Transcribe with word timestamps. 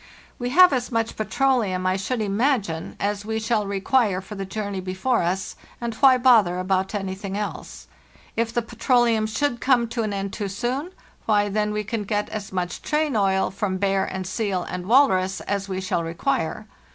We 0.39 0.49
have 0.49 0.73
as 0.73 0.91
much 0.91 1.15
petroleum, 1.15 1.85
I 1.85 1.95
should 1.95 2.23
imagine, 2.23 2.95
as 2.99 3.23
we 3.23 3.39
shall 3.39 3.67
require 3.67 4.19
for 4.19 4.33
the 4.33 4.47
journey 4.47 4.79
before 4.81 5.21
us, 5.21 5.55
and 5.79 5.93
why 5.93 6.17
bother 6.17 6.57
about 6.57 6.95
anything 6.95 7.37
else? 7.37 7.85
If 8.35 8.51
the 8.51 8.63
petroleum 8.63 9.27
should 9.27 9.61
come 9.61 9.87
to 9.89 10.01
an 10.01 10.11
end 10.11 10.33
too 10.33 10.47
soon, 10.49 10.89
why, 11.27 11.49
then 11.49 11.71
we 11.71 11.83
can 11.83 12.03
get 12.05 12.29
as 12.29 12.51
much 12.51 12.81
train 12.81 13.15
oil 13.15 13.51
from 13.51 13.77
bear 13.77 14.03
and 14.03 14.25
seal 14.25 14.63
and 14.63 14.87
walrus 14.87 15.39
as 15.41 15.69
we 15.69 15.79
shall 15.79 16.01
require. 16.03 16.65